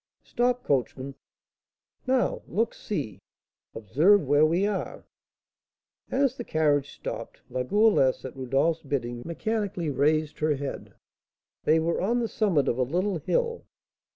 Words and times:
"Stop, 0.23 0.63
coachman!" 0.63 1.13
"Now 2.07 2.41
look! 2.47 2.73
see! 2.73 3.19
observe 3.75 4.27
where 4.27 4.47
we 4.47 4.65
are!" 4.65 5.05
As 6.09 6.37
the 6.37 6.43
carriage 6.43 6.91
stopped, 6.95 7.41
La 7.51 7.61
Goualeuse, 7.61 8.25
at 8.25 8.35
Rodolph's 8.35 8.81
bidding, 8.81 9.21
mechanically 9.25 9.91
raised 9.91 10.39
her 10.39 10.55
head, 10.55 10.95
they 11.65 11.79
were 11.79 12.01
on 12.01 12.17
the 12.19 12.27
summit 12.27 12.67
of 12.67 12.79
a 12.79 12.81
little 12.81 13.19
hill. 13.19 13.67